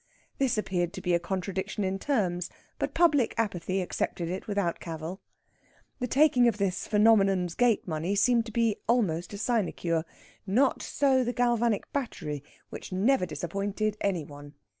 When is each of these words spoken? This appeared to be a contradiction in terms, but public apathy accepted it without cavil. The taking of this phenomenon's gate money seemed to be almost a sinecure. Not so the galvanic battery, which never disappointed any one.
This 0.39 0.57
appeared 0.57 0.93
to 0.93 1.01
be 1.01 1.13
a 1.13 1.19
contradiction 1.19 1.83
in 1.83 1.99
terms, 1.99 2.49
but 2.79 2.95
public 2.95 3.35
apathy 3.37 3.81
accepted 3.81 4.29
it 4.29 4.47
without 4.47 4.79
cavil. 4.79 5.21
The 5.99 6.07
taking 6.07 6.47
of 6.47 6.57
this 6.57 6.87
phenomenon's 6.87 7.53
gate 7.53 7.87
money 7.87 8.15
seemed 8.15 8.47
to 8.47 8.51
be 8.51 8.77
almost 8.87 9.31
a 9.31 9.37
sinecure. 9.37 10.03
Not 10.47 10.81
so 10.81 11.23
the 11.23 11.33
galvanic 11.33 11.93
battery, 11.93 12.43
which 12.71 12.91
never 12.91 13.27
disappointed 13.27 13.95
any 14.01 14.23
one. 14.23 14.55